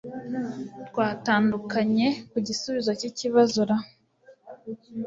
[0.87, 3.75] Twatandukanye ku gisubizo cyikibazora